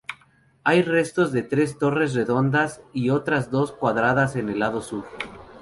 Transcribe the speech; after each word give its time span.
Hay 0.63 0.81
restos 0.81 1.31
de 1.31 1.43
tres 1.43 1.77
torres 1.77 2.15
redondas 2.15 2.81
y 2.91 3.11
otras 3.11 3.51
dos 3.51 3.71
cuadradas 3.71 4.35
en 4.35 4.49
el 4.49 4.57
lado 4.57 4.81
sur. 4.81 5.05